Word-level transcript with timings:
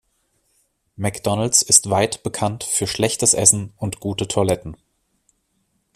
McDonald's 0.95 1.61
ist 1.61 1.91
weit 1.91 2.23
bekannt 2.23 2.63
für 2.63 2.87
schlechtes 2.87 3.35
Essen 3.35 3.71
und 3.77 3.99
gute 3.99 4.27
Toiletten. 4.27 4.75